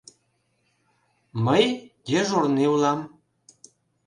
[1.45, 1.63] Мый
[2.05, 2.99] дежурный улам.